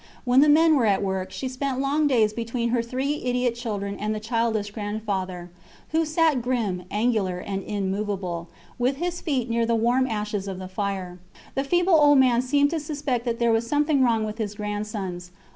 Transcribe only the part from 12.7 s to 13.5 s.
to suspect that